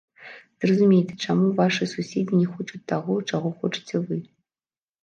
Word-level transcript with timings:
Зразумейце, 0.63 1.15
чаму 1.27 1.45
вашы 1.61 1.83
суседзі 1.93 2.39
не 2.41 2.47
хочуць 2.57 2.85
таго, 2.95 3.13
чаго 3.29 3.49
хочаце 3.63 4.07
вы. 4.11 4.15